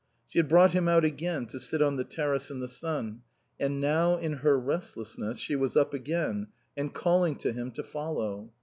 [0.27, 3.21] She had brought him out again to sit on the terrace in the sun;
[3.59, 8.51] and now, in her restlessness, she was up again and calling to him to follow.